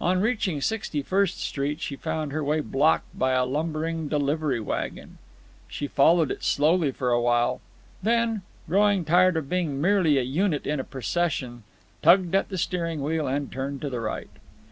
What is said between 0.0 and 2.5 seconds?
On reaching Sixty First Street she found her